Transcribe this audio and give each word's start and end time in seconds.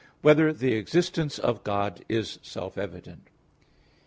1] 0.21 0.21
Whether 0.23 0.51
the 0.51 0.73
Existence 0.73 1.37
of 1.37 1.63
God 1.63 2.03
Is 2.09 2.39
Self 2.41 2.75
Evident? 2.75 3.27